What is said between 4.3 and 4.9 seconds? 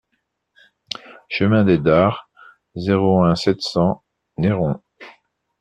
Neyron